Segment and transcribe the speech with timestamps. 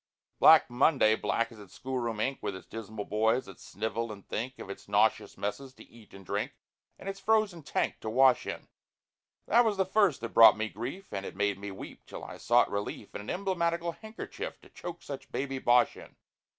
[0.39, 4.57] Black Monday—black as its school room ink— With its dismal boys that snivel and think
[4.57, 6.53] Of its nauseous messes to eat and drink,
[6.97, 8.67] And its frozen tank to wash in.
[9.45, 12.71] That was the first that brought me grief, And made me weep, till I sought
[12.71, 16.15] relief In an emblematical handkerchief, To choke such baby bosh in.